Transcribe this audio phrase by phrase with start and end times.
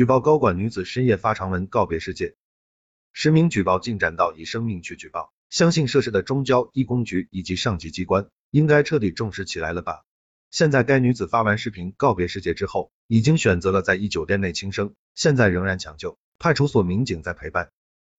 [0.00, 2.34] 举报高管女子深夜发长文告别世界，
[3.12, 10.06] 实名举报进展到以生命去举报，相信涉事的中交一公局以及上级机关应该彻底重视起来了吧？
[10.50, 17.70] 现在该女子发完视频告别世界之后，已经选择了在一酒店内轻生，现在仍然抢救，派出所民警在陪伴。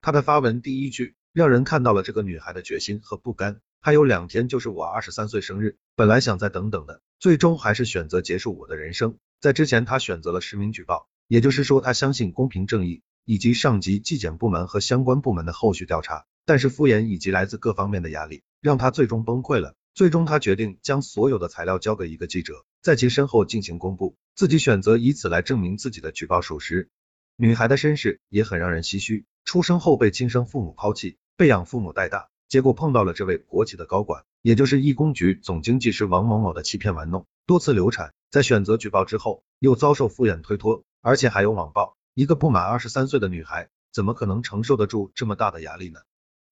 [0.01, 3.59] 她的发文第一句让人看到了这个女孩的决心和不甘。
[3.79, 9.17] 还有两天就是我二十三岁生日，本来想再等等的，最终还是选择结束我的人生。
[9.39, 11.09] 在之前，她选择了实名举报。
[11.31, 19.73] 也就是说，他相信公平正义以及上级纪检部门和相关部门的后续调查，但是敷衍以及来自各方面的压力，让他最终崩溃了。
[19.93, 26.89] 最终，他决定将所有的材料交给一个记者，在其身后进行公布，自己选择以此来证明自己的举报属实。
[27.37, 40.83] 女孩的身世也很让人唏嘘，出生后被亲生父母抛弃，被养父母带大，结果碰到了这位国企的高管，也就是一公局总经济师王某某的欺骗玩弄，多次流产，在选择举报之后，又遭受敷衍推脱。
[41.01, 45.99] 而且还有网暴，一个不满二十三岁的女孩，怎么可能承受得住这么大的压力呢？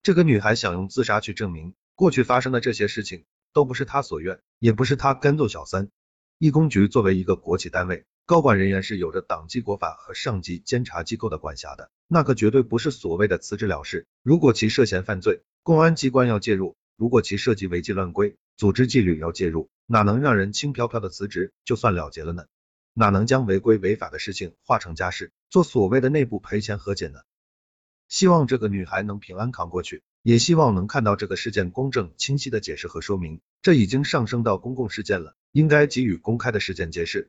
[0.02, 5.90] 这个女孩想用自杀去证明，过去发生的这些事情都不是她所愿，也不是她甘做小三。
[6.40, 14.08] 义工局作为一个国企单位，高管人员是有着党纪国法和上级监察机构的管辖的，那可绝对不是所谓的辞职了事。
[14.24, 22.46] 如果其涉嫌犯罪，公安机关要介入；如果其涉及违纪乱规、组织纪律要介入，哪能让人轻飘飘的辞职就算了结了呢？
[23.00, 27.22] 哪能将违规违法的事情化成家事，做所谓的内部赔钱和解呢？
[28.10, 33.40] 希望这个女孩能平安扛过去，也希望能看到这个事件公正清晰的解释和说明。
[33.62, 37.26] 这已经上升到公共事件了，应该给予公开的事件解释。